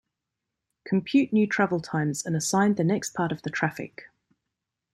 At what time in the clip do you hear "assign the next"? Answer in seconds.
2.35-3.13